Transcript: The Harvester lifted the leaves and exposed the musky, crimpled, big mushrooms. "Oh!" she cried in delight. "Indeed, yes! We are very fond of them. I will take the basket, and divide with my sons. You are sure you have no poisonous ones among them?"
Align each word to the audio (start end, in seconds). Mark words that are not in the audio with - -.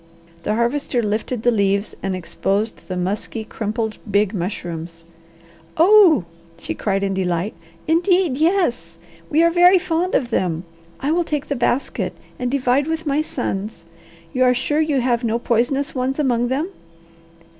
The 0.41 0.55
Harvester 0.55 1.03
lifted 1.03 1.43
the 1.43 1.51
leaves 1.51 1.95
and 2.01 2.15
exposed 2.15 2.87
the 2.87 2.97
musky, 2.97 3.43
crimpled, 3.43 3.99
big 4.09 4.33
mushrooms. 4.33 5.05
"Oh!" 5.77 6.25
she 6.57 6.73
cried 6.73 7.03
in 7.03 7.13
delight. 7.13 7.53
"Indeed, 7.87 8.35
yes! 8.35 8.97
We 9.29 9.43
are 9.43 9.51
very 9.51 9.77
fond 9.77 10.15
of 10.15 10.31
them. 10.31 10.63
I 11.01 11.11
will 11.11 11.23
take 11.23 11.49
the 11.49 11.55
basket, 11.55 12.13
and 12.39 12.49
divide 12.49 12.87
with 12.87 13.05
my 13.05 13.21
sons. 13.21 13.85
You 14.33 14.43
are 14.43 14.55
sure 14.55 14.81
you 14.81 15.01
have 15.01 15.23
no 15.23 15.37
poisonous 15.37 15.93
ones 15.93 16.17
among 16.17 16.47
them?" 16.47 16.69